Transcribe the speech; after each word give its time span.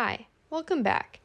Hi, 0.00 0.28
welcome 0.48 0.84
back. 0.84 1.18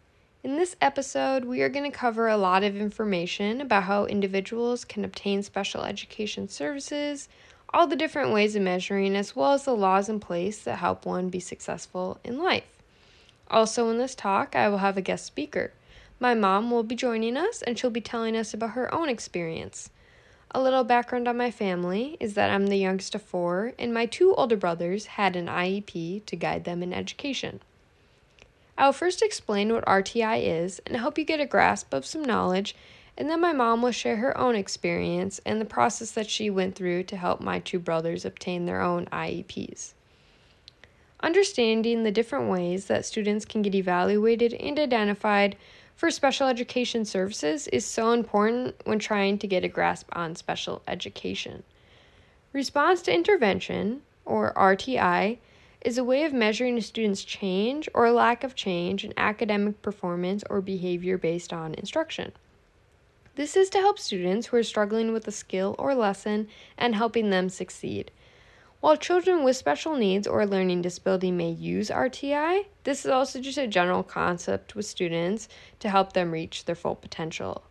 In 0.44 0.56
this 0.56 0.76
episode, 0.82 1.46
we 1.46 1.62
are 1.62 1.70
going 1.70 1.86
to 1.92 1.96
cover 1.96 2.28
a 2.28 2.38
lot 2.38 2.64
of 2.64 2.76
information 2.76 3.62
about 3.62 3.84
how 3.84 4.08
individuals 4.08 4.84
can 4.84 5.06
obtain 5.06 5.44
special 5.44 5.84
education 5.84 6.50
services, 6.50 7.30
all 7.72 7.86
the 7.86 7.96
different 7.96 8.34
ways 8.34 8.56
of 8.56 8.64
measuring, 8.64 9.16
as 9.16 9.36
well 9.36 9.54
as 9.54 9.66
the 9.66 9.76
laws 9.76 10.10
in 10.10 10.20
place 10.20 10.58
that 10.64 10.80
help 10.80 11.06
one 11.06 11.30
be 11.30 11.40
successful 11.40 12.20
in 12.24 12.40
life. 12.40 12.82
Also, 13.48 13.92
in 13.92 14.00
this 14.00 14.16
talk, 14.16 14.56
I 14.56 14.70
will 14.70 14.80
have 14.80 14.98
a 14.98 15.02
guest 15.02 15.28
speaker. 15.28 15.72
My 16.20 16.34
mom 16.34 16.72
will 16.72 16.82
be 16.82 16.96
joining 16.96 17.38
us 17.38 17.62
and 17.62 17.78
she'll 17.78 17.92
be 17.92 18.02
telling 18.02 18.36
us 18.36 18.56
about 18.56 18.72
her 18.72 18.92
own 18.92 19.08
experience. 19.08 19.92
A 20.50 20.60
little 20.60 20.84
background 20.84 21.28
on 21.28 21.38
my 21.38 21.52
family 21.52 22.18
is 22.20 22.34
that 22.34 22.50
I'm 22.50 22.66
the 22.66 22.78
youngest 22.78 23.14
of 23.14 23.22
four, 23.22 23.74
and 23.78 23.94
my 23.94 24.08
two 24.08 24.34
older 24.34 24.58
brothers 24.58 25.06
had 25.06 25.36
an 25.36 25.46
IEP 25.46 26.26
to 26.26 26.36
guide 26.36 26.64
them 26.64 26.82
in 26.82 26.92
education. 26.92 27.60
I 28.78 28.86
will 28.86 28.94
first 28.94 29.22
explain 29.22 29.72
what 29.72 29.86
RTI 29.86 30.64
is 30.64 30.82
and 30.86 30.98
help 30.98 31.18
you 31.18 31.26
get 31.26 31.40
a 31.40 31.46
grasp 31.46 31.94
of 31.94 32.06
some 32.06 32.24
knowledge, 32.24 32.76
and 33.18 33.30
then 33.30 33.40
my 33.40 33.54
mom 33.54 33.82
will 33.82 33.92
share 33.92 34.18
her 34.18 34.36
own 34.38 34.56
experience 34.56 35.40
and 35.46 35.62
the 35.62 35.66
process 35.66 36.12
that 36.12 36.30
she 36.30 36.50
went 36.50 36.76
through 36.76 37.04
to 37.04 37.18
help 37.18 37.40
my 37.40 37.60
two 37.60 37.80
brothers 37.80 38.26
obtain 38.26 38.66
their 38.66 38.82
own 38.82 39.06
IEPs. 39.08 39.94
Understanding 41.22 42.04
the 42.04 42.12
different 42.12 42.50
ways 42.50 42.86
that 42.86 43.06
students 43.06 43.46
can 43.46 43.62
get 43.62 43.76
evaluated 43.76 44.54
and 44.54 44.80
identified 44.80 45.56
for 45.96 46.10
special 46.10 46.48
education 46.48 47.06
services 47.06 47.68
is 47.68 47.86
so 47.86 48.12
important 48.12 48.76
when 48.86 49.00
trying 49.00 49.38
to 49.38 49.48
get 49.48 49.64
a 49.64 49.70
grasp 49.70 50.10
on 50.14 50.36
special 50.36 50.82
education. 50.88 51.64
Response 52.52 53.04
to 53.04 53.14
intervention, 53.14 54.02
or 54.26 54.54
RTI, 54.56 55.38
is 55.84 55.98
a 55.98 56.04
way 56.04 56.24
of 56.24 56.34
measuring 56.34 56.78
a 56.78 56.82
student's 56.82 57.24
change 57.24 57.90
or 57.94 58.10
lack 58.12 58.44
of 58.44 58.56
change 58.56 59.04
in 59.04 59.14
academic 59.18 59.82
performance 59.82 60.44
or 60.50 60.62
behavior 60.62 61.18
based 61.18 61.52
on 61.52 61.76
instruction. 61.76 62.32
This 63.36 63.58
is 63.58 63.70
to 63.72 63.80
help 63.80 64.00
students 64.00 64.48
who 64.48 64.58
are 64.58 64.64
struggling 64.64 65.12
with 65.12 65.28
a 65.28 65.32
skill 65.32 65.76
or 65.78 65.94
lesson 65.94 66.48
and 66.78 66.96
helping 66.96 67.30
them 67.30 67.50
succeed. 67.50 68.12
While 68.80 68.98
children 68.98 69.44
with 69.44 69.56
special 69.56 69.96
needs 69.96 70.28
or 70.28 70.46
learning 70.46 70.82
disability 70.82 71.32
may 71.32 71.50
use 71.50 71.90
RTI, 71.90 72.66
this 72.84 73.06
is 73.06 73.12
also 73.12 73.40
just 73.40 73.58
a 73.58 73.66
general 73.66 74.04
concept 74.04 74.76
with 74.76 74.86
students 74.86 75.48
to 75.80 75.90
help 75.90 76.14
them 76.14 76.32
reach 76.32 76.66
their 76.66 76.76
full 76.76 76.96
potential. 76.96 77.64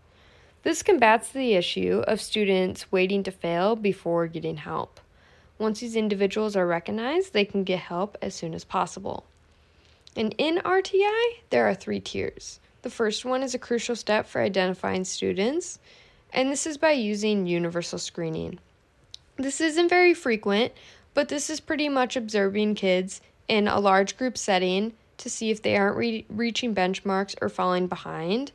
This 0.63 0.83
combats 0.83 1.29
the 1.29 1.55
issue 1.55 2.03
of 2.07 2.21
students 2.21 2.91
waiting 2.91 3.23
to 3.25 3.31
fail 3.31 3.77
before 3.77 4.27
getting 4.27 4.57
help. 4.57 5.01
Once 5.63 5.79
these 5.79 5.95
individuals 5.95 6.57
are 6.57 6.67
recognized, 6.67 7.33
they 7.33 7.45
can 7.45 7.63
get 7.63 7.79
help 7.79 8.19
as 8.21 8.35
soon 8.35 8.53
as 8.53 8.65
possible. 8.65 9.25
And 10.17 10.35
in 10.37 10.57
RTI, 10.57 11.37
there 11.51 11.69
are 11.69 11.75
three 11.75 12.01
tiers. 12.01 12.59
The 12.83 12.91
first 12.91 13.25
one 13.25 13.45
is 13.45 13.55
a 13.55 13.61
crucial 13.61 13.95
step 13.95 14.27
for 14.27 14.41
identifying 14.41 15.05
students, 15.05 15.79
and 16.33 16.51
this 16.51 16.67
is 16.67 16.79
by 16.79 16.91
using 16.91 17.47
universal 17.47 18.01
screening. 18.01 18.59
This 19.37 19.61
isn't 19.61 19.89
very 19.89 20.15
frequent, 20.15 20.73
but 21.15 21.29
this 21.29 21.49
is 21.49 21.61
pretty 21.61 21.89
much 21.89 22.17
observing 22.17 22.75
kids 22.75 23.21
in 23.47 23.69
a 23.69 23.79
large 23.79 24.17
group 24.17 24.37
setting 24.37 24.95
to 25.19 25.31
see 25.31 25.53
if 25.53 25.63
they 25.63 25.77
aren't 25.77 25.97
re- 25.97 26.27
reaching 26.29 26.75
benchmarks 26.75 27.37
or 27.41 27.49
falling 27.49 27.87
behind. 27.87 28.51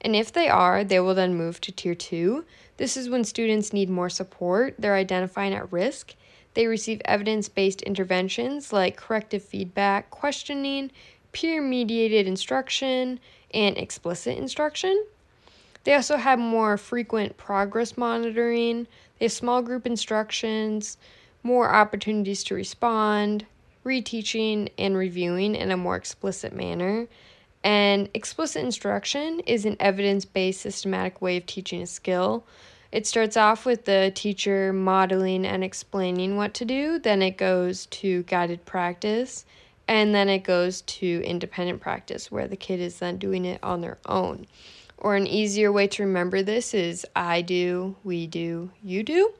And 0.00 0.14
if 0.14 0.32
they 0.32 0.48
are, 0.48 0.84
they 0.84 1.00
will 1.00 1.16
then 1.16 1.34
move 1.34 1.60
to 1.62 1.72
tier 1.72 1.96
two. 1.96 2.44
This 2.76 2.96
is 2.96 3.08
when 3.08 3.24
students 3.24 3.72
need 3.72 3.90
more 3.90 4.08
support, 4.08 4.76
they're 4.78 4.94
identifying 4.94 5.54
at 5.54 5.72
risk, 5.72 6.14
they 6.54 6.66
receive 6.66 7.00
evidence 7.04 7.48
based 7.48 7.82
interventions 7.82 8.72
like 8.72 8.96
corrective 8.96 9.42
feedback, 9.42 10.10
questioning, 10.10 10.90
peer 11.32 11.62
mediated 11.62 12.26
instruction, 12.26 13.18
and 13.54 13.76
explicit 13.76 14.36
instruction. 14.38 15.04
They 15.84 15.94
also 15.94 16.16
have 16.16 16.38
more 16.38 16.76
frequent 16.76 17.36
progress 17.36 17.96
monitoring, 17.96 18.86
they 19.18 19.26
have 19.26 19.32
small 19.32 19.62
group 19.62 19.86
instructions, 19.86 20.96
more 21.42 21.72
opportunities 21.74 22.44
to 22.44 22.54
respond, 22.54 23.46
reteaching, 23.84 24.70
and 24.78 24.96
reviewing 24.96 25.54
in 25.54 25.70
a 25.70 25.76
more 25.76 25.96
explicit 25.96 26.54
manner. 26.54 27.08
And 27.64 28.08
explicit 28.14 28.64
instruction 28.64 29.40
is 29.40 29.64
an 29.64 29.76
evidence 29.80 30.24
based 30.24 30.60
systematic 30.60 31.20
way 31.20 31.36
of 31.36 31.46
teaching 31.46 31.82
a 31.82 31.86
skill 31.86 32.44
it 32.92 33.06
starts 33.06 33.38
off 33.38 33.64
with 33.64 33.86
the 33.86 34.12
teacher 34.14 34.72
modeling 34.72 35.46
and 35.46 35.64
explaining 35.64 36.36
what 36.36 36.52
to 36.54 36.66
do, 36.66 36.98
then 36.98 37.22
it 37.22 37.38
goes 37.38 37.86
to 37.86 38.22
guided 38.24 38.66
practice, 38.66 39.46
and 39.88 40.14
then 40.14 40.28
it 40.28 40.44
goes 40.44 40.82
to 40.82 41.22
independent 41.24 41.80
practice 41.80 42.30
where 42.30 42.46
the 42.46 42.56
kid 42.56 42.80
is 42.80 42.98
then 42.98 43.16
doing 43.16 43.46
it 43.46 43.58
on 43.62 43.80
their 43.80 43.96
own. 44.06 44.46
Or 44.98 45.16
an 45.16 45.26
easier 45.26 45.72
way 45.72 45.86
to 45.88 46.04
remember 46.04 46.42
this 46.42 46.74
is 46.74 47.06
I 47.16 47.40
do, 47.40 47.96
we 48.04 48.26
do, 48.26 48.70
you 48.84 49.02
do. 49.02 49.32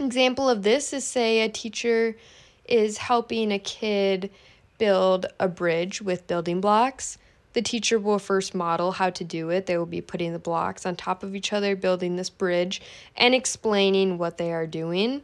Example 0.00 0.48
of 0.48 0.62
this 0.64 0.92
is 0.92 1.06
say 1.06 1.40
a 1.40 1.48
teacher 1.48 2.16
is 2.64 2.98
helping 2.98 3.52
a 3.52 3.58
kid 3.58 4.30
build 4.76 5.26
a 5.38 5.46
bridge 5.46 6.02
with 6.02 6.26
building 6.26 6.60
blocks. 6.60 7.16
The 7.52 7.62
teacher 7.62 7.98
will 7.98 8.18
first 8.18 8.54
model 8.54 8.92
how 8.92 9.10
to 9.10 9.24
do 9.24 9.50
it. 9.50 9.66
They 9.66 9.76
will 9.76 9.86
be 9.86 10.00
putting 10.00 10.32
the 10.32 10.38
blocks 10.38 10.86
on 10.86 10.96
top 10.96 11.22
of 11.22 11.34
each 11.34 11.52
other, 11.52 11.74
building 11.74 12.16
this 12.16 12.30
bridge, 12.30 12.80
and 13.16 13.34
explaining 13.34 14.18
what 14.18 14.38
they 14.38 14.52
are 14.52 14.66
doing. 14.66 15.22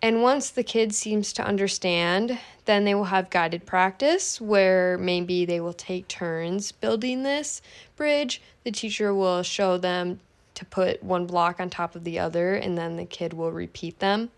And 0.00 0.22
once 0.22 0.50
the 0.50 0.62
kid 0.62 0.94
seems 0.94 1.32
to 1.32 1.42
understand, 1.42 2.38
then 2.66 2.84
they 2.84 2.94
will 2.94 3.04
have 3.04 3.30
guided 3.30 3.64
practice 3.64 4.38
where 4.40 4.98
maybe 4.98 5.46
they 5.46 5.60
will 5.60 5.72
take 5.72 6.08
turns 6.08 6.72
building 6.72 7.22
this 7.22 7.62
bridge. 7.96 8.42
The 8.64 8.70
teacher 8.70 9.14
will 9.14 9.42
show 9.42 9.78
them 9.78 10.20
to 10.56 10.64
put 10.66 11.02
one 11.02 11.26
block 11.26 11.58
on 11.58 11.70
top 11.70 11.96
of 11.96 12.04
the 12.04 12.18
other, 12.18 12.54
and 12.54 12.76
then 12.76 12.96
the 12.96 13.06
kid 13.06 13.32
will 13.32 13.50
repeat 13.50 13.98
them. 13.98 14.30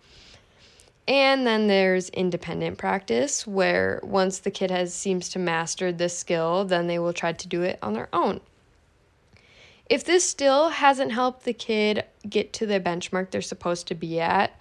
And 1.09 1.47
then 1.47 1.69
there's 1.69 2.09
independent 2.09 2.79
practice, 2.79 3.47
where 3.47 4.01
once 4.03 4.41
the 4.41 4.51
kid 4.51 4.71
has 4.71 4.93
seems 4.93 5.29
to 5.31 5.39
master 5.39 5.93
this 5.93 6.19
skill, 6.19 6.65
then 6.65 6.89
they 6.89 6.99
will 6.99 7.13
try 7.13 7.33
to 7.33 7.49
do 7.49 7.63
it 7.63 7.79
on 7.81 7.93
their 7.93 8.09
own. 8.13 8.41
If 9.89 10.05
this 10.05 10.29
still 10.29 10.71
hasn't 10.71 11.13
helped 11.13 11.45
the 11.45 11.53
kid 11.53 12.05
get 12.29 12.53
to 12.55 12.67
the 12.67 12.81
benchmark 12.81 13.31
they're 13.31 13.41
supposed 13.41 13.87
to 13.87 13.95
be 13.95 14.21
at, 14.21 14.59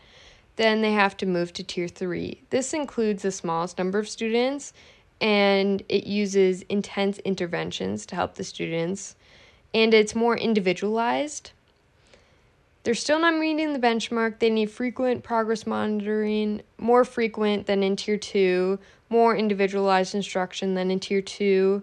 then 0.56 0.82
they 0.82 0.94
have 0.94 1.18
to 1.18 1.26
move 1.26 1.52
to 1.54 1.64
tier 1.64 1.88
three. 1.88 2.44
This 2.52 2.74
includes 2.74 3.24
the 3.24 3.32
smallest 3.32 3.78
number 3.78 3.98
of 3.98 4.08
students 4.08 4.72
and 5.22 5.82
it 5.90 6.06
uses 6.06 6.62
intense 6.64 7.20
interventions 7.20 8.06
to 8.06 8.16
help 8.16 8.36
the 8.36 8.44
students, 8.44 9.16
and 9.74 9.94
it's 9.94 10.14
more 10.14 10.38
individualized. 10.38 11.52
They're 12.86 12.94
still 12.94 13.20
not 13.20 13.34
meeting 13.34 13.74
the 13.74 13.80
benchmark. 13.80 14.38
They 14.38 14.52
need 14.52 14.70
frequent 14.70 15.24
progress 15.24 15.66
monitoring, 15.66 16.62
more 16.78 17.04
frequent 17.04 17.66
than 17.66 17.82
in 17.82 17.96
Tier 17.96 18.16
2, 18.16 18.78
more 19.10 19.36
individualized 19.36 20.14
instruction 20.14 20.76
than 20.76 20.92
in 20.92 21.00
Tier 21.00 21.20
2, 21.20 21.82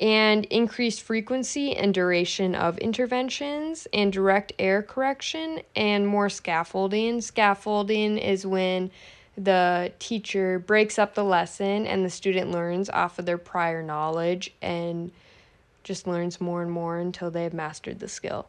and 0.00 0.44
increased 0.46 1.02
frequency 1.02 1.76
and 1.76 1.94
duration 1.94 2.56
of 2.56 2.76
interventions, 2.78 3.86
and 3.92 4.12
direct 4.12 4.52
error 4.58 4.82
correction, 4.82 5.60
and 5.76 6.08
more 6.08 6.28
scaffolding. 6.28 7.20
Scaffolding 7.20 8.18
is 8.18 8.44
when 8.44 8.90
the 9.38 9.92
teacher 10.00 10.58
breaks 10.58 10.98
up 10.98 11.14
the 11.14 11.22
lesson 11.22 11.86
and 11.86 12.04
the 12.04 12.10
student 12.10 12.50
learns 12.50 12.90
off 12.90 13.20
of 13.20 13.26
their 13.26 13.38
prior 13.38 13.80
knowledge 13.80 14.52
and 14.60 15.12
just 15.84 16.08
learns 16.08 16.40
more 16.40 16.62
and 16.62 16.72
more 16.72 16.98
until 16.98 17.30
they've 17.30 17.54
mastered 17.54 18.00
the 18.00 18.08
skill. 18.08 18.48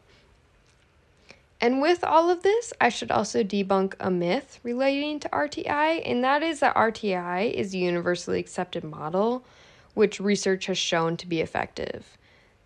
And 1.64 1.80
with 1.80 2.04
all 2.04 2.28
of 2.28 2.42
this, 2.42 2.74
I 2.78 2.90
should 2.90 3.10
also 3.10 3.42
debunk 3.42 3.94
a 3.98 4.10
myth 4.10 4.60
relating 4.62 5.18
to 5.20 5.30
RTI, 5.30 6.02
and 6.04 6.22
that 6.22 6.42
is 6.42 6.60
that 6.60 6.76
RTI 6.76 7.50
is 7.54 7.72
a 7.72 7.78
universally 7.78 8.38
accepted 8.38 8.84
model, 8.84 9.46
which 9.94 10.20
research 10.20 10.66
has 10.66 10.76
shown 10.76 11.16
to 11.16 11.26
be 11.26 11.40
effective. 11.40 12.18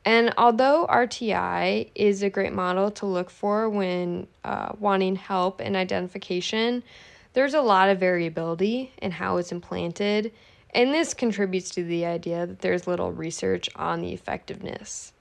And 0.05 0.35
although 0.37 0.85
RTI 0.91 1.93
is 1.95 2.25
a 2.25 2.29
great 2.29 2.53
model 2.53 2.91
to 2.91 3.07
look 3.07 3.31
for 3.31 3.71
when 3.71 4.27
uh, 4.43 4.73
wanting 4.81 5.15
help 5.15 5.61
and 5.61 5.77
identification, 5.77 6.83
there's 7.35 7.55
a 7.55 7.63
lot 7.63 7.91
of 7.91 8.01
variability 8.01 8.91
in 9.01 9.13
how 9.13 9.37
it's 9.37 9.53
implanted, 9.53 10.33
and 10.71 10.93
this 10.93 11.15
contributes 11.15 11.71
to 11.71 11.85
the 11.85 12.05
idea 12.05 12.47
that 12.49 12.63
there's 12.63 12.89
little 12.89 13.13
research 13.13 13.71
on 13.77 14.01
the 14.01 14.13
effectiveness 14.13 15.13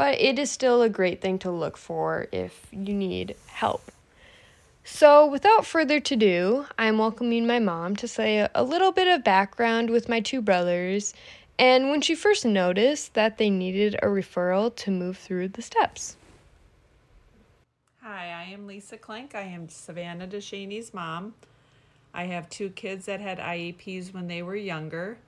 but 0.00 0.18
it 0.18 0.38
is 0.38 0.50
still 0.50 0.80
a 0.80 0.88
great 0.88 1.20
thing 1.20 1.38
to 1.38 1.50
look 1.50 1.76
for 1.76 2.26
if 2.32 2.66
you 2.72 2.94
need 2.94 3.36
help. 3.48 3.92
So, 4.82 5.26
without 5.26 5.66
further 5.66 5.96
ado, 5.96 6.64
I'm 6.78 6.96
welcoming 6.96 7.46
my 7.46 7.58
mom 7.58 7.96
to 7.96 8.08
say 8.08 8.48
a 8.54 8.64
little 8.64 8.92
bit 8.92 9.08
of 9.08 9.22
background 9.22 9.90
with 9.90 10.08
my 10.08 10.20
two 10.20 10.40
brothers 10.40 11.12
and 11.58 11.90
when 11.90 12.00
she 12.00 12.14
first 12.14 12.46
noticed 12.46 13.12
that 13.12 13.36
they 13.36 13.50
needed 13.50 13.94
a 13.96 14.06
referral 14.06 14.74
to 14.76 14.90
move 14.90 15.18
through 15.18 15.48
the 15.48 15.60
steps. 15.60 16.16
Hi, 18.00 18.28
I 18.28 18.52
am 18.54 18.66
Lisa 18.66 18.96
Klenk. 18.96 19.34
I 19.34 19.42
am 19.42 19.68
Savannah 19.68 20.26
DeShaney's 20.26 20.94
mom. 20.94 21.34
I 22.14 22.24
have 22.24 22.48
two 22.48 22.70
kids 22.70 23.04
that 23.04 23.20
had 23.20 23.38
IEPs 23.38 24.14
when 24.14 24.28
they 24.28 24.42
were 24.42 24.56
younger. 24.56 25.18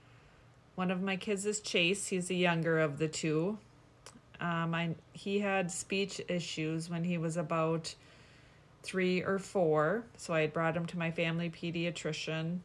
one 0.76 0.90
of 0.90 1.02
my 1.02 1.16
kids 1.16 1.44
is 1.44 1.60
Chase. 1.60 2.06
He's 2.06 2.28
the 2.28 2.36
younger 2.36 2.78
of 2.78 2.96
the 2.96 3.08
two. 3.08 3.58
Um, 4.43 4.75
I, 4.75 4.91
he 5.12 5.39
had 5.39 5.71
speech 5.71 6.21
issues 6.27 6.91
when 6.91 7.05
he 7.05 7.17
was 7.17 7.37
about 7.37 7.94
three 8.83 9.23
or 9.23 9.39
four. 9.39 10.05
So 10.17 10.35
I 10.35 10.41
had 10.41 10.53
brought 10.53 10.77
him 10.77 10.85
to 10.87 10.99
my 10.99 11.12
family 11.12 11.49
pediatrician 11.49 12.59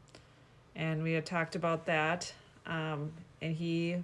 and 0.75 1.03
we 1.03 1.13
had 1.13 1.25
talked 1.25 1.55
about 1.55 1.85
that. 1.85 2.33
Um, 2.65 3.11
and 3.43 3.55
he, 3.55 4.03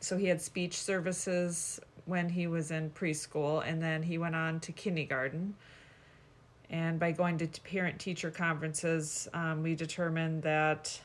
so 0.00 0.16
he 0.16 0.26
had 0.26 0.42
speech 0.42 0.76
services 0.76 1.80
when 2.06 2.28
he 2.28 2.48
was 2.48 2.72
in 2.72 2.90
preschool 2.90 3.62
and 3.64 3.80
then 3.80 4.02
he 4.02 4.18
went 4.18 4.34
on 4.34 4.58
to 4.60 4.72
kindergarten. 4.72 5.54
And 6.68 6.98
by 6.98 7.12
going 7.12 7.38
to 7.38 7.60
parent 7.60 8.00
teacher 8.00 8.30
conferences, 8.32 9.28
um, 9.32 9.62
we 9.62 9.76
determined 9.76 10.42
that 10.42 11.00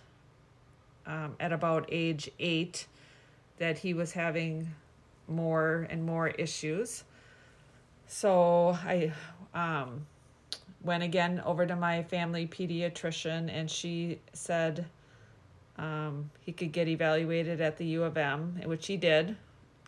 um, 1.06 1.36
at 1.40 1.54
about 1.54 1.88
age 1.92 2.32
eight, 2.40 2.88
that 3.60 3.78
he 3.78 3.94
was 3.94 4.12
having 4.12 4.72
more 5.27 5.88
and 5.89 6.04
more 6.04 6.27
issues. 6.27 7.04
So 8.07 8.77
I 8.86 9.13
um, 9.54 10.06
went 10.83 11.04
again 11.04 11.42
over 11.45 11.66
to 11.66 11.75
my 11.75 12.04
family 12.04 12.48
pediatrician, 12.48 13.50
and 13.51 13.69
she 13.69 14.19
said 14.33 14.86
um, 15.77 16.30
he 16.42 16.51
could 16.51 16.72
get 16.72 16.88
evaluated 16.88 17.60
at 17.62 17.77
the 17.77 17.86
U 17.86 18.04
of 18.04 18.18
M, 18.18 18.62
which 18.66 18.88
he 18.88 18.98
did, 18.98 19.36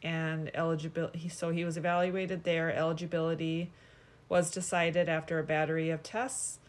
and 0.03 0.51
eligibility. 0.55 1.29
So 1.29 1.51
he 1.51 1.63
was 1.63 1.77
evaluated 1.77 2.43
there. 2.43 2.73
Eligibility 2.73 3.71
was 4.29 4.51
decided 4.51 5.07
after 5.07 5.39
a 5.39 5.43
battery 5.43 5.89
of 5.89 6.03
tests, 6.03 6.59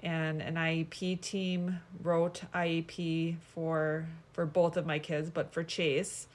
and 0.00 0.40
an 0.40 0.54
IEP 0.54 1.20
team 1.20 1.80
wrote 2.02 2.42
IEP 2.54 3.36
for 3.54 4.06
for 4.32 4.46
both 4.46 4.76
of 4.76 4.86
my 4.86 4.98
kids, 4.98 5.28
but 5.28 5.52
for 5.52 5.62
Chase. 5.62 6.26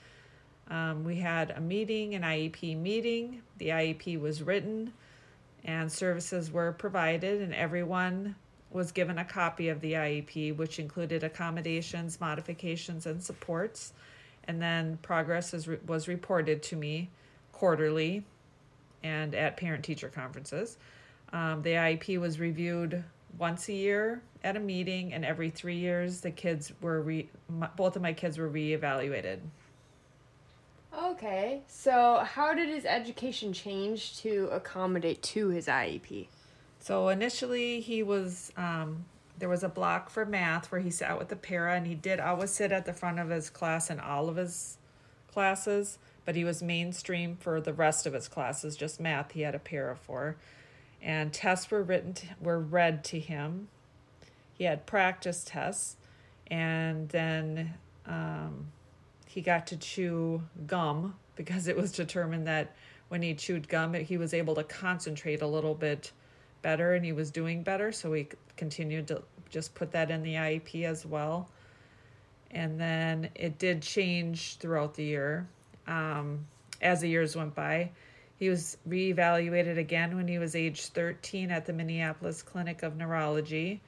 Um, 0.69 1.03
we 1.03 1.17
had 1.17 1.51
a 1.51 1.61
meeting, 1.61 2.15
an 2.15 2.23
IEP 2.23 2.77
meeting. 2.77 3.41
The 3.57 3.69
IEP 3.69 4.19
was 4.19 4.43
written 4.43 4.93
and 5.63 5.91
services 5.91 6.51
were 6.51 6.71
provided, 6.71 7.41
and 7.41 7.53
everyone 7.53 8.35
was 8.71 8.91
given 8.91 9.17
a 9.17 9.25
copy 9.25 9.69
of 9.69 9.81
the 9.81 9.93
IEP, 9.93 10.55
which 10.55 10.79
included 10.79 11.23
accommodations, 11.23 12.19
modifications, 12.19 13.05
and 13.05 13.21
supports. 13.21 13.93
And 14.45 14.61
then 14.61 14.97
progress 15.01 15.53
is, 15.53 15.67
was 15.85 16.07
reported 16.07 16.63
to 16.63 16.75
me 16.75 17.09
quarterly 17.51 18.23
and 19.03 19.35
at 19.35 19.57
parent 19.57 19.83
teacher 19.83 20.09
conferences. 20.09 20.77
Um, 21.33 21.61
the 21.61 21.71
IEP 21.71 22.19
was 22.19 22.39
reviewed 22.39 23.03
once 23.37 23.67
a 23.67 23.73
year 23.73 24.21
at 24.43 24.55
a 24.55 24.59
meeting, 24.59 25.13
and 25.13 25.25
every 25.25 25.49
three 25.49 25.75
years, 25.75 26.21
the 26.21 26.31
kids 26.31 26.71
were 26.81 27.01
re- 27.01 27.29
both 27.75 27.95
of 27.95 28.01
my 28.01 28.13
kids 28.13 28.37
were 28.37 28.49
reevaluated. 28.49 29.39
Okay, 30.97 31.61
so 31.67 32.25
how 32.27 32.55
did 32.55 32.69
his 32.69 32.83
education 32.83 33.53
change 33.53 34.17
to 34.17 34.49
accommodate 34.51 35.21
to 35.21 35.49
his 35.49 35.67
IEP? 35.67 36.27
So 36.79 37.09
initially, 37.09 37.81
he 37.81 38.01
was 38.01 38.51
um, 38.57 39.05
there 39.37 39.49
was 39.49 39.63
a 39.63 39.69
block 39.69 40.09
for 40.09 40.25
math 40.25 40.71
where 40.71 40.81
he 40.81 40.89
sat 40.89 41.19
with 41.19 41.27
the 41.27 41.35
para, 41.35 41.75
and 41.75 41.85
he 41.85 41.93
did 41.93 42.19
always 42.19 42.49
sit 42.49 42.71
at 42.71 42.85
the 42.85 42.93
front 42.93 43.19
of 43.19 43.29
his 43.29 43.51
class 43.51 43.91
in 43.91 43.99
all 43.99 44.27
of 44.27 44.37
his 44.37 44.79
classes, 45.31 45.99
but 46.25 46.35
he 46.35 46.43
was 46.43 46.63
mainstream 46.63 47.37
for 47.39 47.61
the 47.61 47.73
rest 47.73 48.07
of 48.07 48.13
his 48.13 48.27
classes. 48.27 48.75
Just 48.75 48.99
math, 48.99 49.33
he 49.33 49.41
had 49.41 49.53
a 49.53 49.59
para 49.59 49.95
for, 49.95 50.35
and 50.99 51.31
tests 51.31 51.69
were 51.69 51.83
written 51.83 52.13
to, 52.13 52.25
were 52.41 52.59
read 52.59 53.03
to 53.03 53.19
him. 53.19 53.67
He 54.55 54.63
had 54.63 54.87
practice 54.87 55.43
tests, 55.45 55.97
and 56.47 57.09
then. 57.09 57.75
Um, 58.07 58.71
he 59.27 59.41
got 59.41 59.67
to 59.67 59.77
chew 59.77 60.41
gum 60.65 61.15
because 61.35 61.67
it 61.67 61.77
was 61.77 61.91
determined 61.91 62.47
that 62.47 62.75
when 63.09 63.21
he 63.21 63.33
chewed 63.33 63.69
gum, 63.69 63.93
he 63.93 64.17
was 64.17 64.33
able 64.33 64.55
to 64.55 64.63
concentrate 64.63 65.41
a 65.41 65.47
little 65.47 65.75
bit 65.75 66.11
better 66.61 66.93
and 66.93 67.05
he 67.05 67.11
was 67.11 67.31
doing 67.31 67.63
better. 67.63 67.91
So 67.91 68.09
we 68.11 68.29
continued 68.55 69.07
to 69.07 69.21
just 69.49 69.75
put 69.75 69.91
that 69.91 70.11
in 70.11 70.23
the 70.23 70.33
IEP 70.33 70.83
as 70.83 71.05
well. 71.05 71.49
And 72.51 72.79
then 72.79 73.29
it 73.35 73.57
did 73.59 73.81
change 73.81 74.57
throughout 74.57 74.95
the 74.95 75.03
year 75.03 75.47
um, 75.87 76.45
as 76.81 77.01
the 77.01 77.09
years 77.09 77.35
went 77.35 77.55
by. 77.55 77.91
He 78.37 78.49
was 78.49 78.77
reevaluated 78.87 79.77
again 79.77 80.15
when 80.15 80.27
he 80.27 80.37
was 80.37 80.55
age 80.55 80.87
13 80.87 81.51
at 81.51 81.65
the 81.65 81.73
Minneapolis 81.73 82.41
Clinic 82.41 82.83
of 82.83 82.95
Neurology 82.95 83.81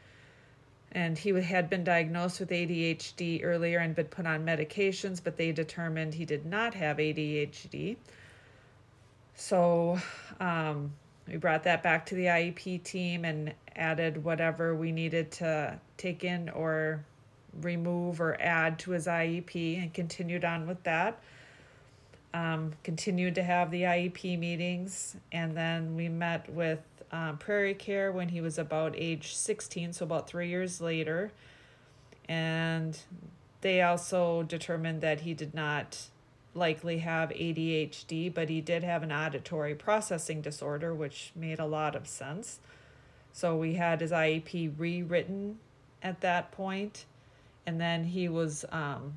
and 0.92 1.18
he 1.18 1.30
had 1.42 1.70
been 1.70 1.84
diagnosed 1.84 2.40
with 2.40 2.50
ADHD 2.50 3.44
earlier 3.44 3.80
and 3.80 3.96
been 3.96 4.08
put 4.08 4.26
on 4.26 4.46
medications, 4.46 5.22
but 5.24 5.38
they 5.38 5.52
determined 5.52 6.16
he 6.16 6.26
did 6.26 6.46
not 6.46 6.74
have 6.74 6.98
ADHD. 6.98 7.98
So 9.36 10.00
um, 10.40 10.92
we 11.28 11.38
brought 11.38 11.64
that 11.64 11.84
back 11.84 12.06
to 12.08 12.16
the 12.16 12.26
IEP 12.26 12.84
team 12.84 13.24
and 13.24 13.54
added 13.76 14.24
whatever 14.24 14.76
we 14.76 14.92
needed 14.92 15.32
to 15.32 15.80
take 15.98 16.24
in 16.24 16.50
or 16.50 17.04
remove 17.62 18.20
or 18.20 18.40
add 18.42 18.80
to 18.80 18.92
his 18.92 19.08
IEP 19.08 19.82
and 19.82 19.94
continued 19.94 20.44
on 20.44 20.68
with 20.68 20.82
that. 20.84 21.22
Um, 22.34 22.74
continued 22.84 23.36
to 23.36 23.44
have 23.44 23.72
the 23.72 23.84
IEP 23.84 24.38
meetings, 24.38 25.16
and 25.32 25.58
then 25.58 25.96
we 25.96 26.10
met 26.10 26.48
with 26.52 26.80
um, 27.12 27.38
PrairieCare 27.38 28.14
when 28.14 28.30
he 28.30 28.42
was 28.42 28.58
about 28.58 28.94
age 28.96 29.36
16, 29.36 29.94
so 29.94 30.06
about 30.06 30.28
three 30.28 30.50
years 30.50 30.80
later. 30.80 31.32
And 32.28 32.98
they 33.62 33.82
also 33.82 34.44
determined 34.44 35.02
that 35.02 35.22
he 35.22 35.34
did 35.34 35.54
not 35.54 36.10
likely 36.54 37.00
have 37.00 37.30
ADHD, 37.30 38.34
but 38.34 38.50
he 38.50 38.62
did 38.62 38.84
have 38.84 39.04
an 39.04 39.12
auditory 39.12 39.76
processing 39.76 40.42
disorder, 40.42 40.94
which 40.94 41.32
made 41.36 41.60
a 41.60 41.66
lot 41.66 41.96
of 41.96 42.08
sense. 42.08 42.60
So 43.34 43.56
we 43.56 43.76
had 43.76 44.02
his 44.02 44.12
IEP 44.12 44.74
rewritten 44.78 45.60
at 46.02 46.22
that 46.22 46.52
point, 46.52 47.06
and 47.66 47.80
then 47.80 48.04
he 48.04 48.28
was 48.30 48.66
um, 48.72 49.14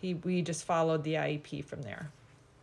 he 0.00 0.14
we 0.14 0.42
just 0.42 0.64
followed 0.64 1.04
the 1.04 1.14
IEP 1.14 1.64
from 1.64 1.82
there. 1.82 2.10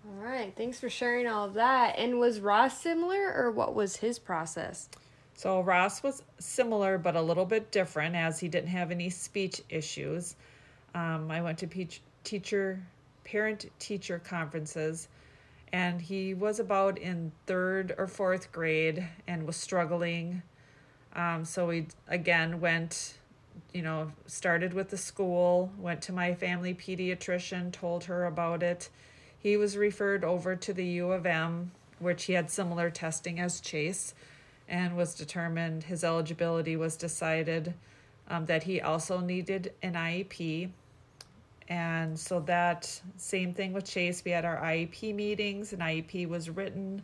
All 0.09 0.25
right, 0.25 0.51
thanks 0.55 0.79
for 0.79 0.89
sharing 0.89 1.27
all 1.27 1.45
of 1.45 1.53
that. 1.53 1.99
And 1.99 2.19
was 2.19 2.39
Ross 2.39 2.81
similar, 2.81 3.31
or 3.31 3.51
what 3.51 3.75
was 3.75 3.97
his 3.97 4.17
process? 4.17 4.89
So 5.35 5.61
Ross 5.61 6.01
was 6.01 6.23
similar, 6.39 6.97
but 6.97 7.15
a 7.15 7.21
little 7.21 7.45
bit 7.45 7.71
different, 7.71 8.15
as 8.15 8.39
he 8.39 8.47
didn't 8.47 8.69
have 8.69 8.89
any 8.89 9.11
speech 9.11 9.61
issues. 9.69 10.35
Um, 10.95 11.29
I 11.29 11.43
went 11.43 11.59
to 11.59 11.87
teacher, 12.23 12.81
parent 13.23 13.67
teacher 13.77 14.17
conferences, 14.17 15.09
and 15.71 16.01
he 16.01 16.33
was 16.33 16.59
about 16.59 16.97
in 16.97 17.31
third 17.45 17.93
or 17.99 18.07
fourth 18.07 18.51
grade 18.51 19.07
and 19.27 19.45
was 19.45 19.57
struggling. 19.57 20.41
Um, 21.13 21.45
so 21.45 21.67
we 21.67 21.85
again 22.07 22.59
went, 22.59 23.19
you 23.73 23.83
know, 23.83 24.11
started 24.25 24.73
with 24.73 24.89
the 24.89 24.97
school, 24.97 25.71
went 25.77 26.01
to 26.03 26.13
my 26.13 26.33
family 26.33 26.73
pediatrician, 26.73 27.71
told 27.71 28.05
her 28.05 28.25
about 28.25 28.63
it 28.63 28.89
he 29.41 29.55
was 29.57 29.77
referred 29.77 30.23
over 30.23 30.55
to 30.55 30.73
the 30.73 30.85
U 30.85 31.11
of 31.11 31.25
M, 31.25 31.71
which 31.99 32.25
he 32.25 32.33
had 32.33 32.51
similar 32.51 32.89
testing 32.89 33.39
as 33.39 33.61
Chase, 33.61 34.13
and 34.67 34.95
was 34.95 35.15
determined 35.15 35.83
his 35.83 36.03
eligibility 36.03 36.75
was 36.75 36.95
decided 36.95 37.73
um, 38.27 38.45
that 38.45 38.63
he 38.63 38.81
also 38.81 39.19
needed 39.19 39.73
an 39.81 39.93
IEP. 39.93 40.69
And 41.67 42.19
so 42.19 42.39
that 42.41 43.01
same 43.17 43.53
thing 43.53 43.73
with 43.73 43.85
Chase, 43.85 44.23
we 44.25 44.31
had 44.31 44.45
our 44.45 44.57
IEP 44.57 45.13
meetings, 45.15 45.73
an 45.73 45.79
IEP 45.79 46.27
was 46.27 46.49
written, 46.49 47.01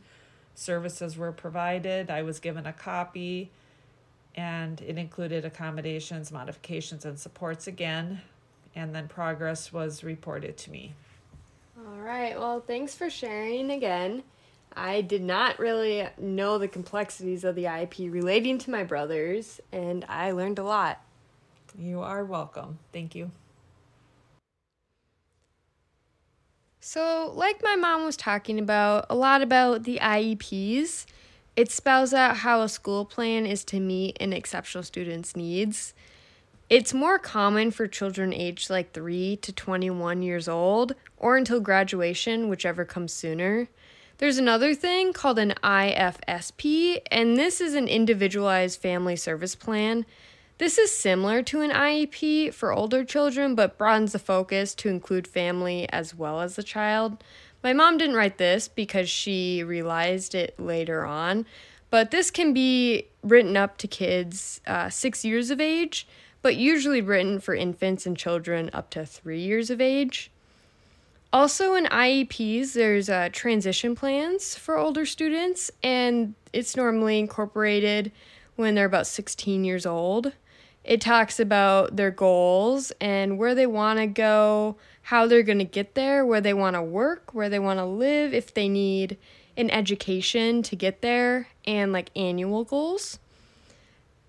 services 0.56 1.18
were 1.18 1.32
provided, 1.32 2.10
I 2.10 2.24
was 2.24 2.40
given 2.40 2.66
a 2.66 2.74
copy, 2.74 3.52
and 4.36 4.82
it 4.82 4.98
included 4.98 5.46
accommodations, 5.46 6.32
modifications, 6.32 7.06
and 7.06 7.18
supports 7.18 7.68
again. 7.68 8.22
And 8.76 8.94
then 8.94 9.08
progress 9.08 9.72
was 9.72 10.04
reported 10.04 10.58
to 10.58 10.72
me. 10.72 10.94
All 11.86 12.02
right. 12.02 12.38
Well, 12.38 12.62
thanks 12.62 12.96
for 12.96 13.12
sharing 13.12 13.70
again. 13.70 14.24
I 14.76 15.02
did 15.02 15.22
not 15.22 15.60
really 15.60 16.08
know 16.18 16.58
the 16.58 16.68
complexities 16.68 17.44
of 17.44 17.56
the 17.56 17.66
IEP 17.66 18.12
relating 18.12 18.58
to 18.60 18.72
my 18.72 18.84
brothers, 18.84 19.62
and 19.72 20.04
I 20.10 20.32
learned 20.32 20.58
a 20.58 20.64
lot. 20.64 21.02
You 21.78 22.02
are 22.02 22.26
welcome. 22.26 22.80
Thank 22.92 23.14
you. 23.14 23.32
So, 26.80 27.32
like 27.36 27.62
my 27.64 27.76
mom 27.76 28.04
was 28.04 28.18
talking 28.18 28.60
about, 28.60 29.06
a 29.10 29.16
lot 29.16 29.42
about 29.42 29.84
the 29.84 30.00
IEPs, 30.02 31.06
it 31.56 31.72
spells 31.72 32.14
out 32.14 32.38
how 32.38 32.62
a 32.62 32.70
school 32.70 33.06
plan 33.06 33.46
is 33.46 33.64
to 33.66 33.80
meet 33.80 34.18
an 34.20 34.34
exceptional 34.34 34.84
student's 34.84 35.36
needs. 35.36 35.94
It's 36.68 36.96
more 36.96 37.20
common 37.20 37.70
for 37.70 37.86
children 37.86 38.34
aged 38.34 38.72
like 38.72 38.92
3 38.92 39.38
to 39.38 39.54
21 39.54 40.24
years 40.24 40.48
old 40.48 40.96
or 41.16 41.38
until 41.38 41.60
graduation, 41.60 42.50
whichever 42.50 42.84
comes 42.84 43.14
sooner. 43.14 43.68
There's 44.18 44.40
another 44.40 44.74
thing 44.74 45.14
called 45.14 45.38
an 45.38 45.54
IFSP, 45.64 47.02
and 47.12 47.38
this 47.38 47.62
is 47.62 47.76
an 47.76 47.88
individualized 47.88 48.82
family 48.82 49.16
service 49.16 49.54
plan. 49.54 50.06
This 50.58 50.78
is 50.78 50.96
similar 50.96 51.44
to 51.44 51.62
an 51.62 51.70
IEP 51.70 52.54
for 52.54 52.72
older 52.72 53.04
children, 53.04 53.54
but 53.54 53.78
broadens 53.78 54.14
the 54.14 54.20
focus 54.20 54.74
to 54.76 54.90
include 54.90 55.28
family 55.28 55.88
as 55.90 56.16
well 56.16 56.40
as 56.40 56.56
the 56.56 56.64
child. 56.64 57.24
My 57.62 57.74
mom 57.74 57.98
didn't 57.98 58.16
write 58.16 58.38
this 58.38 58.68
because 58.68 59.10
she 59.10 59.64
realized 59.64 60.34
it 60.34 60.60
later 60.60 61.06
on, 61.06 61.46
but 61.92 62.10
this 62.10 62.32
can 62.32 62.54
be 62.54 63.08
written 63.22 63.56
up 63.56 63.78
to 63.80 63.88
kids 63.88 64.62
uh, 64.66 64.90
six 64.90 65.26
years 65.26 65.52
of 65.52 65.60
age, 65.60 66.08
but 66.46 66.58
usually 66.58 67.02
written 67.02 67.40
for 67.40 67.56
infants 67.56 68.06
and 68.06 68.16
children 68.16 68.70
up 68.72 68.92
to 68.92 69.04
three 69.04 69.42
years 69.42 69.72
of 69.72 69.82
age. 69.82 70.30
Also, 71.34 71.74
in 71.74 71.86
IEPs, 71.86 72.74
there's 72.74 73.10
uh, 73.10 73.30
transition 73.32 73.96
plans 73.96 74.54
for 74.54 74.78
older 74.78 75.08
students, 75.08 75.72
and 75.82 76.36
it's 76.54 76.76
normally 76.76 77.18
incorporated 77.18 78.12
when 78.58 78.76
they're 78.76 78.86
about 78.86 79.08
16 79.08 79.64
years 79.64 79.88
old. 79.88 80.34
It 80.84 81.02
talks 81.02 81.40
about 81.40 81.96
their 81.96 82.12
goals 82.12 82.92
and 83.02 83.40
where 83.40 83.56
they 83.56 83.66
want 83.66 83.98
to 83.98 84.06
go, 84.06 84.76
how 85.02 85.26
they're 85.26 85.42
going 85.42 85.58
to 85.58 85.66
get 85.66 85.96
there, 85.96 86.24
where 86.28 86.42
they 86.42 86.54
want 86.54 86.76
to 86.76 86.84
work, 86.84 87.34
where 87.34 87.50
they 87.50 87.58
want 87.58 87.80
to 87.80 87.86
live, 87.86 88.36
if 88.36 88.54
they 88.54 88.70
need 88.70 89.18
an 89.58 89.72
education 89.72 90.62
to 90.62 90.76
get 90.76 91.02
there, 91.02 91.48
and 91.66 91.92
like 91.92 92.12
annual 92.16 92.64
goals. 92.64 93.18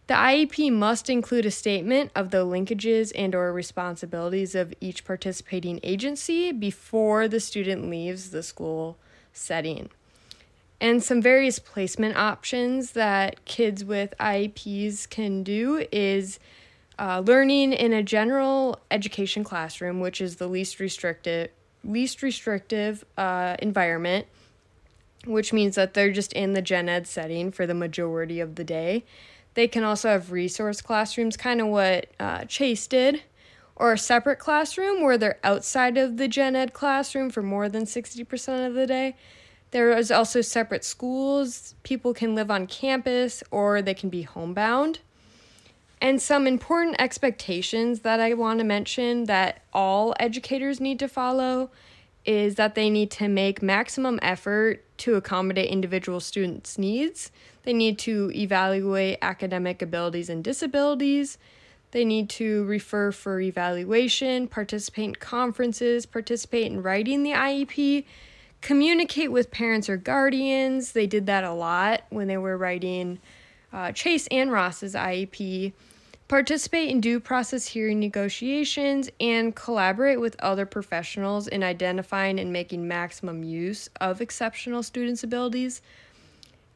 The 0.07 0.15
IEP 0.15 0.73
must 0.73 1.11
include 1.11 1.47
a 1.47 1.51
statement 1.51 2.13
of 2.15 2.31
the 2.31 2.45
linkages 2.45 3.11
and 3.15 3.35
or 3.35 3.53
responsibilities 3.53 4.55
of 4.55 4.73
each 4.81 5.05
participating 5.05 5.81
agency 5.83 6.53
before 6.53 7.27
the 7.27 7.41
student 7.41 7.91
leaves 7.91 8.31
the 8.31 8.43
school 8.43 8.99
setting 9.33 9.91
and 10.81 11.03
some 11.03 11.23
various 11.23 11.59
placement 11.59 12.17
options 12.17 12.93
that 12.93 13.45
kids 13.45 13.85
with 13.85 14.15
IEPs 14.21 15.09
can 15.09 15.43
do 15.43 15.87
is 15.91 16.39
uh, 16.99 17.23
learning 17.25 17.73
in 17.73 17.93
a 17.93 18.03
general 18.03 18.81
education 18.91 19.45
classroom, 19.45 20.01
which 20.01 20.21
is 20.21 20.37
the 20.37 20.49
least 20.49 20.81
restrictive 20.81 21.51
least 21.85 22.21
restrictive 22.21 23.05
uh, 23.17 23.55
environment, 23.61 24.27
which 25.25 25.53
means 25.53 25.77
that 25.77 25.95
they're 25.95 26.13
just 26.13 26.33
in 26.33 26.53
the 26.53 26.63
gen 26.63 26.89
ed 26.89 27.07
setting 27.07 27.53
for 27.53 27.65
the 27.65 27.75
majority 27.75 28.41
of 28.41 28.57
the 28.57 28.65
day. 28.65 29.05
They 29.57 29.67
can 29.67 29.85
also 29.85 30.11
have 30.11 30.33
resource 30.33 30.83
classrooms, 30.83 31.37
kind 31.39 31.63
of 31.63 31.69
what 31.69 32.09
uh, 32.21 32.45
Chase 32.45 32.87
did, 32.87 33.23
or 33.75 33.95
a 33.95 33.99
separate 33.99 34.39
classroom 34.39 35.03
where 35.03 35.17
they're 35.17 35.41
outside 35.43 35.97
of 35.97 36.19
the 36.19 36.29
gen 36.29 36.55
ed 36.55 36.75
classroom 36.75 37.31
for 37.31 37.43
more 37.43 37.67
than 37.71 37.85
60% 37.85 38.67
of 38.67 38.75
the 38.75 38.87
day. 38.87 39.17
There 39.71 39.97
is 39.97 40.11
also 40.11 40.43
separate 40.43 40.85
schools. 40.85 41.75
People 41.85 42.13
can 42.13 42.35
live 42.35 42.51
on 42.51 42.67
campus 42.67 43.43
or 43.51 43.81
they 43.81 43.95
can 43.95 44.11
be 44.11 44.23
homebound. 44.23 45.01
And 46.03 46.21
some 46.21 46.47
important 46.47 46.97
expectations 46.99 48.01
that 48.01 48.21
I 48.21 48.35
want 48.35 48.59
to 48.59 48.65
mention 48.65 49.25
that 49.25 49.63
all 49.73 50.15
educators 50.21 50.81
need 50.81 50.99
to 50.99 51.09
follow 51.09 51.71
is 52.27 52.57
that 52.57 52.75
they 52.75 52.91
need 52.91 53.11
to 53.13 53.29
make 53.29 53.63
maximum 53.63 54.19
effort 54.21 54.83
to 54.99 55.15
accommodate 55.15 55.71
individual 55.71 56.21
students' 56.21 56.77
needs. 56.77 57.31
They 57.63 57.73
need 57.73 57.99
to 58.01 58.31
evaluate 58.35 59.19
academic 59.23 59.83
abilities 59.83 60.29
and 60.29 60.43
disabilities. 60.43 61.39
They 61.93 62.05
need 62.05 62.29
to 62.31 62.65
refer 62.65 63.13
for 63.13 63.41
evaluation, 63.41 64.49
participate 64.49 65.05
in 65.05 65.15
conferences, 65.15 66.05
participate 66.05 66.67
in 66.67 66.83
writing 66.83 67.23
the 67.23 67.31
IEP, 67.31 68.05
communicate 68.61 69.31
with 69.31 69.51
parents 69.51 69.89
or 69.89 69.97
guardians. 69.97 70.93
They 70.93 71.07
did 71.07 71.27
that 71.27 71.45
a 71.45 71.53
lot 71.53 72.03
when 72.11 72.27
they 72.27 72.37
were 72.37 72.57
writing 72.57 73.21
uh, 73.73 73.93
Chase 73.93 74.27
and 74.29 74.51
Ross's 74.51 74.95
IEP. 74.95 75.73
Participate 76.29 76.91
in 76.91 77.01
due 77.01 77.21
process 77.21 77.69
hearing 77.69 78.01
negotiations 78.01 79.09
and 79.21 79.55
collaborate 79.55 80.21
with 80.21 80.35
other 80.41 80.67
professionals 80.67 81.47
in 81.47 81.63
identifying 81.63 82.41
and 82.41 82.53
making 82.53 82.89
maximum 82.89 83.45
use 83.45 83.89
of 84.01 84.21
exceptional 84.21 84.83
students' 84.83 85.23
abilities. 85.23 85.83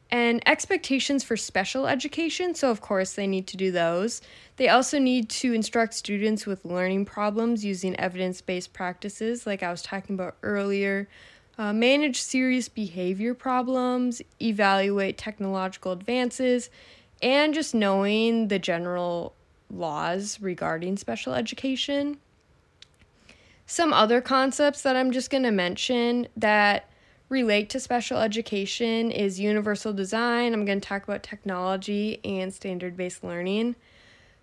And 0.09 0.41
expectations 0.45 1.25
for 1.25 1.35
special 1.35 1.85
education, 1.85 2.55
so 2.55 2.71
of 2.71 2.79
course 2.79 3.13
they 3.13 3.27
need 3.27 3.45
to 3.47 3.57
do 3.57 3.73
those. 3.73 4.21
They 4.55 4.69
also 4.69 4.99
need 4.99 5.29
to 5.31 5.51
instruct 5.51 5.95
students 5.95 6.45
with 6.45 6.63
learning 6.63 7.05
problems 7.05 7.65
using 7.65 7.99
evidence 7.99 8.39
based 8.39 8.71
practices, 8.71 9.45
like 9.45 9.63
I 9.63 9.71
was 9.71 9.81
talking 9.81 10.15
about 10.15 10.37
earlier, 10.43 11.09
uh, 11.57 11.73
manage 11.73 12.21
serious 12.21 12.69
behavior 12.69 13.33
problems, 13.33 14.21
evaluate 14.41 15.17
technological 15.17 15.91
advances, 15.91 16.69
and 17.21 17.53
just 17.53 17.75
knowing 17.75 18.47
the 18.47 18.57
general 18.57 19.33
laws 19.71 20.39
regarding 20.41 20.97
special 20.97 21.33
education. 21.33 22.17
Some 23.65 23.93
other 23.93 24.21
concepts 24.21 24.81
that 24.81 24.95
I'm 24.95 25.11
just 25.11 25.29
going 25.29 25.43
to 25.43 25.51
mention 25.51 26.27
that 26.35 26.89
relate 27.29 27.69
to 27.69 27.79
special 27.79 28.17
education 28.17 29.11
is 29.11 29.39
universal 29.39 29.93
design. 29.93 30.53
I'm 30.53 30.65
going 30.65 30.81
to 30.81 30.87
talk 30.87 31.03
about 31.03 31.23
technology 31.23 32.19
and 32.25 32.53
standard 32.53 32.97
based 32.97 33.23
learning. 33.23 33.75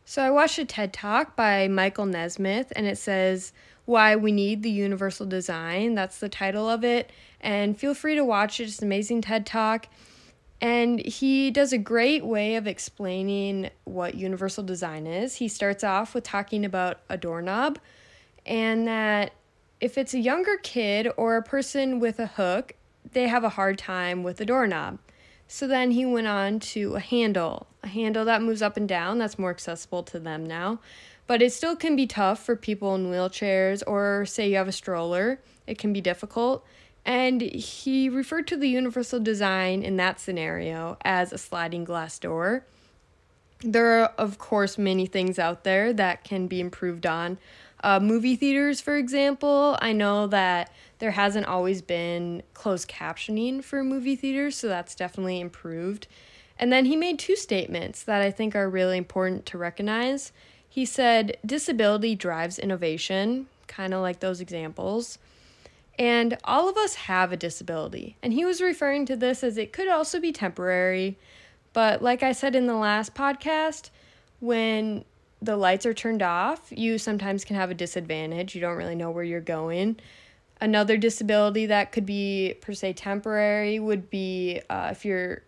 So, 0.06 0.22
I 0.22 0.30
watched 0.30 0.58
a 0.58 0.64
TED 0.64 0.94
talk 0.94 1.36
by 1.36 1.68
Michael 1.68 2.06
Nesmith, 2.06 2.72
and 2.74 2.86
it 2.86 2.96
says, 2.96 3.52
why 3.88 4.14
we 4.14 4.30
need 4.30 4.62
the 4.62 4.70
universal 4.70 5.24
design. 5.24 5.94
That's 5.94 6.18
the 6.18 6.28
title 6.28 6.68
of 6.68 6.84
it. 6.84 7.10
And 7.40 7.78
feel 7.78 7.94
free 7.94 8.16
to 8.16 8.24
watch 8.24 8.60
it. 8.60 8.64
It's 8.64 8.80
an 8.80 8.84
amazing 8.84 9.22
TED 9.22 9.46
Talk. 9.46 9.86
And 10.60 10.98
he 11.04 11.50
does 11.50 11.72
a 11.72 11.78
great 11.78 12.24
way 12.24 12.56
of 12.56 12.66
explaining 12.66 13.70
what 13.84 14.14
universal 14.14 14.64
design 14.64 15.06
is. 15.06 15.36
He 15.36 15.48
starts 15.48 15.84
off 15.84 16.14
with 16.14 16.24
talking 16.24 16.64
about 16.64 17.00
a 17.08 17.16
doorknob 17.16 17.78
and 18.44 18.86
that 18.88 19.32
if 19.80 19.96
it's 19.96 20.14
a 20.14 20.18
younger 20.18 20.56
kid 20.56 21.08
or 21.16 21.36
a 21.36 21.42
person 21.42 22.00
with 22.00 22.18
a 22.18 22.26
hook, 22.26 22.74
they 23.12 23.28
have 23.28 23.44
a 23.44 23.50
hard 23.50 23.78
time 23.78 24.24
with 24.24 24.38
the 24.38 24.44
doorknob. 24.44 24.98
So 25.46 25.68
then 25.68 25.92
he 25.92 26.04
went 26.04 26.26
on 26.26 26.58
to 26.60 26.96
a 26.96 27.00
handle, 27.00 27.68
a 27.82 27.88
handle 27.88 28.24
that 28.24 28.42
moves 28.42 28.60
up 28.60 28.76
and 28.76 28.88
down, 28.88 29.18
that's 29.18 29.38
more 29.38 29.50
accessible 29.50 30.02
to 30.04 30.18
them 30.18 30.44
now 30.44 30.80
but 31.28 31.42
it 31.42 31.52
still 31.52 31.76
can 31.76 31.94
be 31.94 32.06
tough 32.06 32.42
for 32.42 32.56
people 32.56 32.96
in 32.96 33.10
wheelchairs 33.10 33.84
or 33.86 34.24
say 34.26 34.48
you 34.48 34.56
have 34.56 34.66
a 34.66 34.72
stroller. 34.72 35.40
It 35.68 35.78
can 35.78 35.92
be 35.92 36.00
difficult. 36.00 36.64
And 37.04 37.40
he 37.40 38.08
referred 38.08 38.46
to 38.48 38.56
the 38.56 38.68
universal 38.68 39.20
design 39.20 39.82
in 39.82 39.96
that 39.96 40.20
scenario 40.20 40.98
as 41.04 41.32
a 41.32 41.38
sliding 41.38 41.84
glass 41.84 42.18
door. 42.18 42.64
There 43.60 44.02
are, 44.02 44.12
of 44.18 44.38
course, 44.38 44.78
many 44.78 45.06
things 45.06 45.38
out 45.38 45.64
there 45.64 45.92
that 45.94 46.22
can 46.22 46.46
be 46.46 46.60
improved 46.60 47.06
on. 47.06 47.38
Uh, 47.82 48.00
movie 48.00 48.36
theaters, 48.36 48.80
for 48.80 48.96
example, 48.96 49.78
I 49.80 49.92
know 49.92 50.26
that 50.28 50.72
there 50.98 51.12
hasn't 51.12 51.46
always 51.46 51.80
been 51.80 52.42
closed 52.54 52.88
captioning 52.88 53.62
for 53.62 53.84
movie 53.84 54.16
theaters, 54.16 54.56
so 54.56 54.68
that's 54.68 54.94
definitely 54.94 55.40
improved. 55.40 56.08
And 56.58 56.72
then 56.72 56.86
he 56.86 56.96
made 56.96 57.18
two 57.18 57.36
statements 57.36 58.02
that 58.02 58.20
I 58.20 58.30
think 58.30 58.56
are 58.56 58.68
really 58.68 58.98
important 58.98 59.46
to 59.46 59.58
recognize. 59.58 60.32
He 60.68 60.84
said, 60.84 61.36
Disability 61.46 62.16
drives 62.16 62.58
innovation, 62.58 63.46
kind 63.68 63.94
of 63.94 64.02
like 64.02 64.20
those 64.20 64.40
examples. 64.40 65.18
And 65.98 66.38
all 66.44 66.68
of 66.68 66.76
us 66.76 66.94
have 66.94 67.32
a 67.32 67.36
disability. 67.36 68.16
And 68.22 68.32
he 68.32 68.44
was 68.44 68.60
referring 68.60 69.06
to 69.06 69.16
this 69.16 69.42
as 69.42 69.58
it 69.58 69.72
could 69.72 69.88
also 69.88 70.20
be 70.20 70.32
temporary. 70.32 71.18
But 71.72 72.02
like 72.02 72.22
I 72.22 72.32
said 72.32 72.54
in 72.54 72.66
the 72.66 72.76
last 72.76 73.14
podcast, 73.14 73.90
when 74.40 75.04
the 75.42 75.56
lights 75.56 75.86
are 75.86 75.94
turned 75.94 76.22
off, 76.22 76.68
you 76.70 76.98
sometimes 76.98 77.44
can 77.44 77.56
have 77.56 77.70
a 77.70 77.74
disadvantage. 77.74 78.54
You 78.54 78.60
don't 78.60 78.76
really 78.76 78.94
know 78.94 79.10
where 79.10 79.24
you're 79.24 79.40
going. 79.40 79.98
Another 80.60 80.96
disability 80.96 81.66
that 81.66 81.92
could 81.92 82.06
be 82.06 82.54
per 82.60 82.72
se 82.72 82.94
temporary 82.94 83.78
would 83.78 84.10
be 84.10 84.60
uh, 84.70 84.88
if 84.92 85.04
you're 85.04 85.42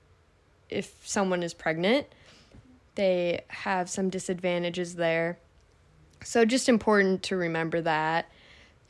if 0.69 0.95
someone 1.04 1.42
is 1.42 1.52
pregnant 1.52 2.07
they 2.95 3.40
have 3.49 3.88
some 3.88 4.11
disadvantages 4.11 4.97
there. 4.97 5.38
So, 6.23 6.45
just 6.45 6.69
important 6.69 7.23
to 7.25 7.37
remember 7.37 7.80
that. 7.80 8.30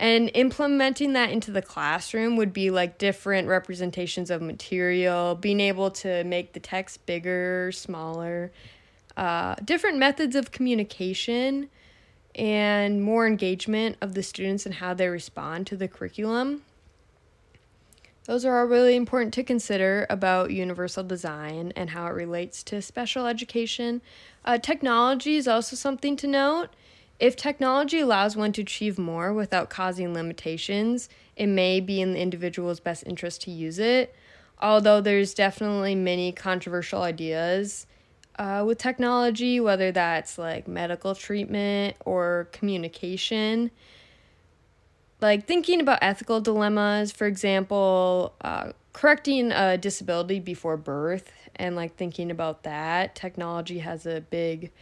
And 0.00 0.30
implementing 0.33 1.12
that 1.12 1.30
into 1.30 1.50
the 1.50 1.61
classroom 1.61 2.37
would 2.37 2.54
be 2.54 2.71
like 2.71 2.97
different 2.97 3.49
representations 3.49 4.30
of 4.30 4.40
material, 4.40 5.35
being 5.35 5.61
able 5.61 5.90
to 5.90 6.25
make 6.25 6.54
the 6.54 6.59
text 6.59 7.04
bigger, 7.04 7.71
smaller, 7.71 8.50
uh, 9.19 9.57
different 9.62 9.99
methods 9.99 10.35
of 10.35 10.52
communication, 10.52 11.69
and 12.35 13.02
more 13.02 13.26
engagement 13.26 13.99
of 14.00 14.14
the 14.14 14.23
students 14.23 14.64
and 14.64 14.76
how 14.76 14.95
they 14.95 15.07
respond 15.07 15.66
to 15.66 15.76
the 15.76 15.87
curriculum. 15.87 16.62
Those 18.25 18.47
are 18.47 18.59
all 18.59 18.66
really 18.66 18.97
important 18.97 19.35
to 19.35 19.42
consider 19.42 20.07
about 20.09 20.50
universal 20.50 21.04
design 21.04 21.75
and 21.76 21.90
how 21.90 22.07
it 22.07 22.14
relates 22.14 22.62
to 22.62 22.80
special 22.80 23.26
education. 23.26 24.00
Uh, 24.47 24.57
technology 24.57 25.37
is 25.37 25.47
also 25.47 25.76
something 25.76 26.16
to 26.16 26.26
note. 26.26 26.71
If 27.21 27.37
technology 27.37 28.00
allows 28.00 28.35
one 28.35 28.53
to 28.53 28.62
achieve 28.62 28.99
more 28.99 29.35
without 29.35 29.69
causing 29.69 30.15
limitations, 30.15 31.11
it 31.37 31.47
may 31.47 31.79
be 31.79 32.00
in 32.00 32.15
the 32.15 32.19
individual's 32.19 32.81
best 32.81 33.05
interest 33.07 33.43
to 33.43 33.50
use 33.50 33.79
it. 33.79 34.15
Although 34.59 35.03
there's 35.03 35.35
definitely 35.35 35.95
many 35.95 36.33
controversial 36.33 37.03
ideas 37.03 37.87
uh, 38.39 38.65
with 38.67 38.79
technology, 38.79 39.61
whether 39.61 39.93
that's 39.93 40.39
like 40.39 40.67
medical 40.67 41.15
treatment 41.15 41.95
or 42.07 42.49
communication. 42.53 43.71
Like 45.21 45.47
thinking 45.47 45.83
about 45.83 45.99
ethical 46.00 46.41
dilemmas, 46.41 47.12
for 47.12 47.27
example, 47.27 48.35
uh, 48.41 48.73
correcting 48.95 49.53
a 49.53 49.77
disability 49.77 50.41
before 50.41 50.79
birth, 50.79 51.31
and 51.57 51.77
like 51.77 51.97
thinking 51.97 52.31
about 52.31 52.62
that. 52.62 53.15
Technology 53.15 53.81
has 53.81 54.07
a 54.07 54.23
big, 54.23 54.73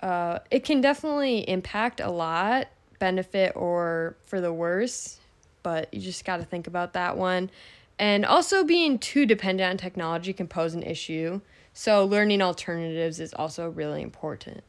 uh, 0.00 0.40
it 0.50 0.64
can 0.64 0.80
definitely 0.80 1.48
impact 1.48 2.00
a 2.00 2.10
lot, 2.10 2.68
benefit 2.98 3.52
or 3.56 4.16
for 4.24 4.40
the 4.40 4.52
worse, 4.52 5.18
but 5.62 5.92
you 5.92 6.00
just 6.00 6.24
got 6.24 6.38
to 6.38 6.44
think 6.44 6.66
about 6.66 6.92
that 6.92 7.16
one. 7.16 7.50
And 7.98 8.26
also, 8.26 8.62
being 8.62 8.98
too 8.98 9.24
dependent 9.24 9.70
on 9.70 9.76
technology 9.78 10.32
can 10.32 10.48
pose 10.48 10.74
an 10.74 10.82
issue. 10.82 11.40
So, 11.72 12.04
learning 12.04 12.42
alternatives 12.42 13.20
is 13.20 13.32
also 13.32 13.68
really 13.70 14.02
important. 14.02 14.62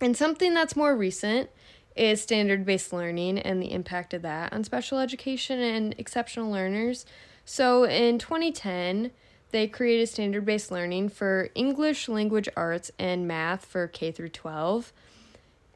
And 0.00 0.16
something 0.16 0.54
that's 0.54 0.74
more 0.74 0.96
recent 0.96 1.50
is 1.94 2.22
standard 2.22 2.64
based 2.64 2.92
learning 2.92 3.38
and 3.38 3.62
the 3.62 3.72
impact 3.72 4.14
of 4.14 4.22
that 4.22 4.52
on 4.52 4.64
special 4.64 4.98
education 4.98 5.60
and 5.60 5.94
exceptional 5.98 6.50
learners. 6.50 7.04
So, 7.44 7.84
in 7.84 8.18
2010, 8.18 9.10
they 9.52 9.68
created 9.68 10.08
standard 10.08 10.44
based 10.44 10.70
learning 10.70 11.10
for 11.10 11.50
English 11.54 12.08
language 12.08 12.48
arts 12.56 12.90
and 12.98 13.28
math 13.28 13.64
for 13.64 13.86
K 13.86 14.10
through 14.10 14.30
12. 14.30 14.92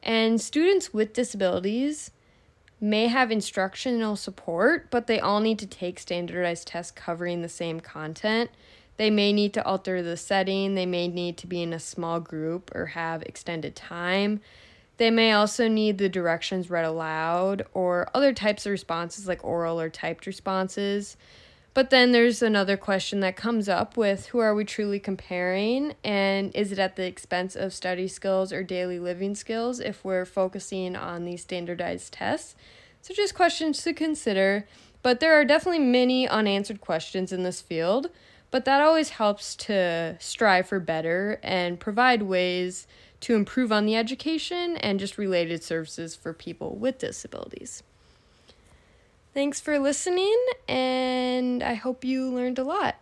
And 0.03 0.41
students 0.41 0.93
with 0.93 1.13
disabilities 1.13 2.11
may 2.81 3.07
have 3.07 3.31
instructional 3.31 4.15
support, 4.15 4.89
but 4.91 5.07
they 5.07 5.19
all 5.19 5.39
need 5.39 5.59
to 5.59 5.67
take 5.67 5.99
standardized 5.99 6.67
tests 6.67 6.91
covering 6.91 7.41
the 7.41 7.49
same 7.49 7.79
content. 7.79 8.49
They 8.97 9.11
may 9.11 9.31
need 9.31 9.53
to 9.53 9.63
alter 9.63 10.01
the 10.01 10.17
setting, 10.17 10.73
they 10.73 10.87
may 10.87 11.07
need 11.07 11.37
to 11.37 11.47
be 11.47 11.61
in 11.61 11.71
a 11.71 11.79
small 11.79 12.19
group 12.19 12.71
or 12.73 12.87
have 12.87 13.21
extended 13.23 13.75
time. 13.75 14.41
They 14.97 15.11
may 15.11 15.31
also 15.31 15.67
need 15.67 15.99
the 15.99 16.09
directions 16.09 16.71
read 16.71 16.85
aloud 16.85 17.63
or 17.73 18.09
other 18.15 18.33
types 18.33 18.65
of 18.65 18.71
responses 18.71 19.27
like 19.27 19.43
oral 19.43 19.79
or 19.79 19.89
typed 19.89 20.25
responses. 20.25 21.15
But 21.77 21.91
then 21.91 22.11
there's 22.11 22.41
another 22.41 22.75
question 22.75 23.19
that 23.19 23.35
comes 23.35 23.69
up 23.69 23.97
with 23.97 24.29
who 24.29 24.39
are 24.39 24.55
we 24.55 24.65
truly 24.65 24.99
comparing? 24.99 25.93
And 26.03 26.51
is 26.55 26.71
it 26.71 26.79
at 26.79 26.95
the 26.95 27.05
expense 27.05 27.55
of 27.55 27.71
study 27.71 28.07
skills 28.07 28.51
or 28.51 28.63
daily 28.63 28.97
living 28.97 29.35
skills 29.35 29.79
if 29.79 30.03
we're 30.03 30.25
focusing 30.25 30.95
on 30.95 31.23
these 31.23 31.43
standardized 31.43 32.13
tests? 32.13 32.55
So, 33.03 33.13
just 33.13 33.35
questions 33.35 33.83
to 33.83 33.93
consider. 33.93 34.67
But 35.03 35.19
there 35.19 35.39
are 35.39 35.45
definitely 35.45 35.85
many 35.85 36.27
unanswered 36.27 36.81
questions 36.81 37.31
in 37.31 37.43
this 37.43 37.61
field, 37.61 38.09
but 38.49 38.65
that 38.65 38.81
always 38.81 39.09
helps 39.09 39.55
to 39.57 40.17
strive 40.19 40.67
for 40.67 40.79
better 40.79 41.39
and 41.43 41.79
provide 41.79 42.23
ways 42.23 42.87
to 43.19 43.35
improve 43.35 43.71
on 43.71 43.85
the 43.85 43.95
education 43.95 44.77
and 44.77 44.99
just 44.99 45.19
related 45.19 45.63
services 45.63 46.15
for 46.15 46.33
people 46.33 46.75
with 46.75 46.97
disabilities. 46.97 47.83
Thanks 49.37 49.61
for 49.61 49.77
listening, 49.77 50.35
and 50.67 51.61
I 51.61 51.75
hope 51.75 52.03
you 52.03 52.33
learned 52.33 52.57
a 52.57 52.63
lot. 52.63 52.95